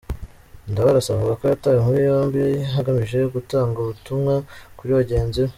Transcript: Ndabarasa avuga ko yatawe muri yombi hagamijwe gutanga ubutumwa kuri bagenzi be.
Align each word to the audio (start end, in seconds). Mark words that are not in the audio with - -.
Ndabarasa 0.71 1.09
avuga 1.11 1.33
ko 1.39 1.43
yatawe 1.51 1.77
muri 1.85 1.99
yombi 2.07 2.41
hagamijwe 2.75 3.19
gutanga 3.35 3.75
ubutumwa 3.79 4.33
kuri 4.77 4.91
bagenzi 4.99 5.39
be. 5.45 5.49